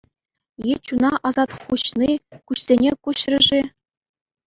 [0.75, 2.11] Е чуна асат хуҫни
[2.41, 3.65] куҫсене куҫрӗ-ши?